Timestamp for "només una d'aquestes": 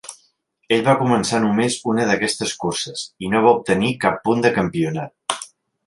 1.43-2.55